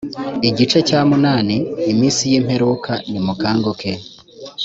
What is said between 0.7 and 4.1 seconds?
cya munani iminsi y’imperuka nimukanguke